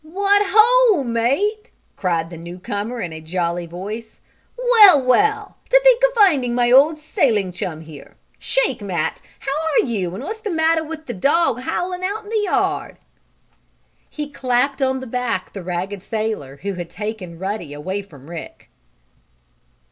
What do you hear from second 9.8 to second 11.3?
you and what's the matter with the